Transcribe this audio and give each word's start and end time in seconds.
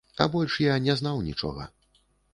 А 0.23 0.25
больш 0.35 0.55
я 0.63 0.77
не 0.87 0.95
знаў 1.01 1.23
нічога. 1.29 1.69